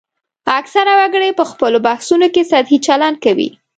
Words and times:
اکثره 0.59 0.93
وګړي 0.99 1.29
په 1.39 1.43
خپلو 1.51 1.77
بحثونو 1.87 2.27
کې 2.33 2.49
سطحي 2.51 2.77
چلند 2.87 3.17
کوي 3.25 3.49